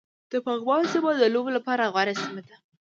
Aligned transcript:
د 0.31 0.33
پغمان 0.45 0.83
سيمه 0.91 1.11
د 1.17 1.23
لوبو 1.33 1.49
لپاره 1.57 1.91
غوره 1.93 2.13
سيمه 2.21 2.41
ده 2.47 2.55